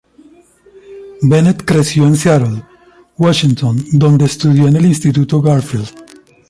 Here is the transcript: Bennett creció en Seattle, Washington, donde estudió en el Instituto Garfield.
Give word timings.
Bennett 1.21 1.63
creció 1.63 2.07
en 2.07 2.15
Seattle, 2.15 2.63
Washington, 3.19 3.85
donde 3.91 4.25
estudió 4.25 4.67
en 4.67 4.75
el 4.77 4.85
Instituto 4.87 5.43
Garfield. 5.43 5.89